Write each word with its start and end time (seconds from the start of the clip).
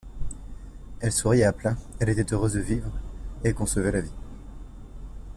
Elle 0.99 1.11
souriait 1.11 1.43
à 1.43 1.53
plein, 1.53 1.77
elle 1.99 2.09
était 2.09 2.33
heureuse 2.33 2.53
de 2.53 2.59
vivre, 2.59 2.89
et 3.43 3.53
concevait 3.53 3.91
la 3.91 4.01
vie. 4.01 4.15